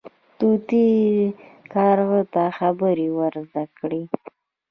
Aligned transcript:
طوطي 0.39 0.87
کارغه 1.73 2.21
ته 2.33 2.43
خبرې 2.59 3.07
ور 3.17 3.33
زده 3.49 3.63
کړې. 3.79 4.01